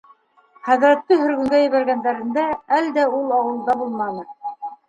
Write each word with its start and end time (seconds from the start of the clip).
Хәҙрәтте 0.69 1.17
һөргөнгә 1.19 1.59
ебәргәндәрендә 1.65 2.47
әлдә 2.81 3.07
ул 3.19 3.39
ауылда 3.41 3.81
булманы. 3.83 4.29